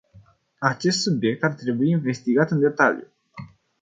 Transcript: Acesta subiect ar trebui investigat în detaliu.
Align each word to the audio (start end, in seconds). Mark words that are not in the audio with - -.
Acesta 0.59 1.01
subiect 1.09 1.41
ar 1.43 1.51
trebui 1.53 1.89
investigat 1.91 2.51
în 2.51 2.59
detaliu. 2.59 3.07